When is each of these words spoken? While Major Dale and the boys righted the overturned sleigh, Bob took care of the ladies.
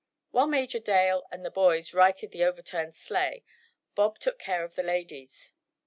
While 0.31 0.47
Major 0.47 0.79
Dale 0.79 1.27
and 1.31 1.45
the 1.45 1.51
boys 1.51 1.93
righted 1.93 2.31
the 2.31 2.43
overturned 2.43 2.95
sleigh, 2.95 3.43
Bob 3.93 4.17
took 4.17 4.39
care 4.39 4.63
of 4.63 4.73
the 4.73 4.81
ladies. 4.81 5.51